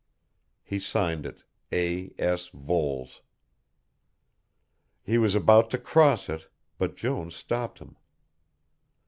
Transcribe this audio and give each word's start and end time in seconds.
He 0.63 0.79
signed 0.79 1.27
it 1.27 1.43
A. 1.71 2.11
S. 2.17 2.47
Voles. 2.47 3.21
He 5.03 5.19
was 5.19 5.35
about 5.35 5.69
to 5.69 5.77
cross 5.77 6.27
it, 6.27 6.47
but 6.79 6.95
Jones 6.97 7.35
stopped 7.35 7.77
him. 7.77 7.95